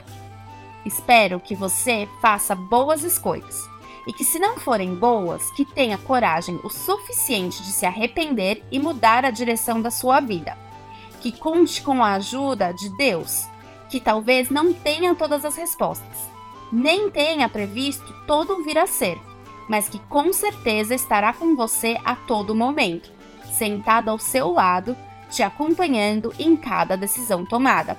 Espero 0.84 1.40
que 1.40 1.54
você 1.54 2.08
faça 2.20 2.54
boas 2.54 3.02
escolhas 3.04 3.69
e 4.06 4.12
que, 4.12 4.24
se 4.24 4.38
não 4.38 4.58
forem 4.58 4.94
boas, 4.94 5.50
que 5.50 5.64
tenha 5.64 5.98
coragem 5.98 6.58
o 6.64 6.70
suficiente 6.70 7.62
de 7.62 7.72
se 7.72 7.86
arrepender 7.86 8.64
e 8.70 8.78
mudar 8.78 9.24
a 9.24 9.30
direção 9.30 9.80
da 9.80 9.90
sua 9.90 10.20
vida. 10.20 10.56
Que 11.20 11.32
conte 11.32 11.82
com 11.82 12.02
a 12.02 12.14
ajuda 12.14 12.72
de 12.72 12.88
Deus, 12.96 13.46
que 13.88 14.00
talvez 14.00 14.50
não 14.50 14.72
tenha 14.72 15.14
todas 15.14 15.44
as 15.44 15.56
respostas, 15.56 16.16
nem 16.72 17.10
tenha 17.10 17.48
previsto 17.48 18.14
todo 18.26 18.62
vir 18.62 18.78
a 18.78 18.86
ser, 18.86 19.18
mas 19.68 19.88
que 19.88 19.98
com 19.98 20.32
certeza 20.32 20.94
estará 20.94 21.32
com 21.32 21.54
você 21.54 21.98
a 22.04 22.16
todo 22.16 22.54
momento, 22.54 23.12
sentado 23.52 24.08
ao 24.08 24.18
seu 24.18 24.52
lado, 24.52 24.96
te 25.28 25.42
acompanhando 25.42 26.32
em 26.38 26.56
cada 26.56 26.96
decisão 26.96 27.44
tomada. 27.44 27.98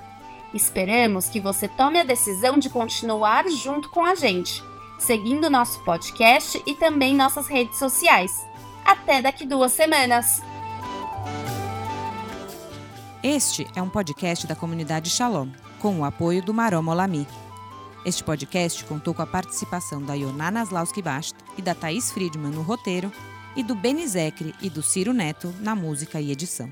Esperamos 0.53 1.29
que 1.29 1.39
você 1.39 1.67
tome 1.67 1.99
a 1.99 2.03
decisão 2.03 2.57
de 2.57 2.69
continuar 2.69 3.47
junto 3.49 3.89
com 3.89 4.03
a 4.05 4.15
gente 4.15 4.63
seguindo 5.01 5.49
nosso 5.49 5.79
podcast 5.83 6.61
e 6.65 6.75
também 6.75 7.15
nossas 7.15 7.47
redes 7.47 7.77
sociais. 7.79 8.31
Até 8.85 9.21
daqui 9.21 9.45
duas 9.45 9.71
semanas! 9.71 10.41
Este 13.23 13.67
é 13.75 13.81
um 13.81 13.89
podcast 13.89 14.47
da 14.47 14.55
comunidade 14.55 15.09
Shalom, 15.09 15.49
com 15.79 15.99
o 15.99 16.05
apoio 16.05 16.41
do 16.43 16.53
Marom 16.53 16.87
Olami. 16.87 17.27
Este 18.05 18.23
podcast 18.23 18.83
contou 18.85 19.13
com 19.13 19.21
a 19.21 19.27
participação 19.27 20.01
da 20.01 20.13
Yonana 20.13 20.63
Slauski 20.63 21.01
Bast 21.01 21.35
e 21.57 21.61
da 21.61 21.75
Thaís 21.75 22.11
Friedman 22.11 22.51
no 22.51 22.61
roteiro 22.61 23.11
e 23.55 23.63
do 23.63 23.75
Benizekre 23.75 24.55
e 24.61 24.69
do 24.69 24.81
Ciro 24.81 25.13
Neto 25.13 25.53
na 25.59 25.75
música 25.75 26.19
e 26.19 26.31
edição. 26.31 26.71